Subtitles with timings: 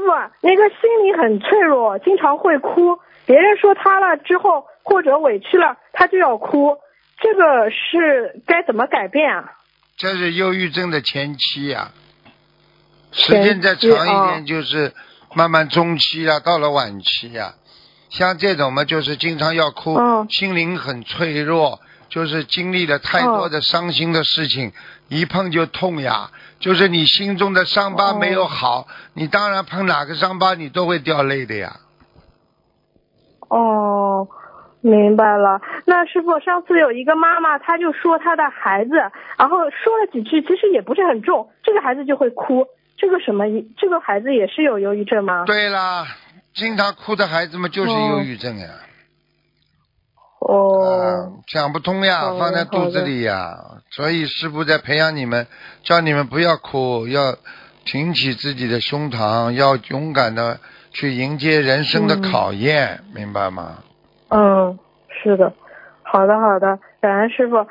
[0.00, 0.06] 傅，
[0.40, 2.98] 那个心里很脆弱，经常会哭。
[3.26, 6.76] 别人说他了之后，或者委屈了，他就要哭。
[7.20, 9.52] 这个是该怎么改变啊？
[9.96, 11.90] 这是忧郁症的前期呀、
[13.12, 14.94] 时间再长一哦点就是
[15.34, 17.52] 慢慢中期啊、到了晚期呀、
[18.10, 24.72] 像这种嘛，就是经常要哭，嗯心灵很脆弱，就是经历了太多的伤心的事情，
[25.08, 26.30] 一碰就痛呀。
[26.58, 31.76] 就是你心中的伤疤没有好，你当然碰哪个伤疤你都会掉泪的呀。
[33.48, 34.28] 哦，
[34.82, 35.60] 明白了。
[35.86, 38.90] 那师傅，上次有一个妈妈，她就说她的孩子，
[39.38, 42.66] 然后说了几句，其实也不是很重，这个孩子就会哭。
[42.98, 43.46] 这个什么？
[43.78, 45.44] 这个孩子也是有忧郁症吗？
[45.46, 46.04] 对啦，
[46.60, 48.68] 经常哭的孩子们就是忧郁症呀。
[50.40, 50.52] 哦
[50.84, 53.56] 啊，想不通呀，放在肚子里呀，
[53.90, 55.46] 所以师傅在培养你们，
[55.82, 57.36] 叫你们不要哭，要
[57.86, 60.60] 挺起自己的胸膛，要勇敢的
[60.92, 63.78] 去迎接人生的嗯考验，明白吗？
[64.28, 64.78] 嗯，
[65.22, 65.52] 是的。
[66.02, 67.56] 好的，好的，感恩师傅。